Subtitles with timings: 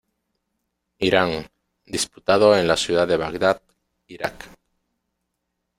[0.97, 1.45] Irán,
[1.85, 3.61] disputado en la ciudad de Bagdad,
[4.07, 4.49] Irak.